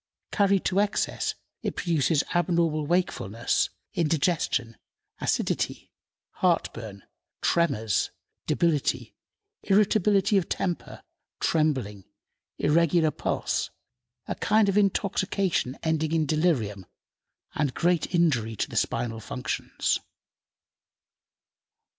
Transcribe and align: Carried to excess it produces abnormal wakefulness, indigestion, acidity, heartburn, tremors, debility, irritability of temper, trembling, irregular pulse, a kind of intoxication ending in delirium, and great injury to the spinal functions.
Carried 0.31 0.65
to 0.65 0.79
excess 0.79 1.35
it 1.61 1.75
produces 1.75 2.23
abnormal 2.33 2.87
wakefulness, 2.87 3.69
indigestion, 3.93 4.75
acidity, 5.19 5.91
heartburn, 6.37 7.03
tremors, 7.43 8.09
debility, 8.47 9.13
irritability 9.61 10.39
of 10.39 10.49
temper, 10.49 11.03
trembling, 11.39 12.03
irregular 12.57 13.11
pulse, 13.11 13.69
a 14.27 14.33
kind 14.33 14.67
of 14.67 14.75
intoxication 14.75 15.77
ending 15.83 16.13
in 16.13 16.25
delirium, 16.25 16.87
and 17.53 17.75
great 17.75 18.11
injury 18.15 18.55
to 18.55 18.67
the 18.69 18.77
spinal 18.77 19.19
functions. 19.19 19.99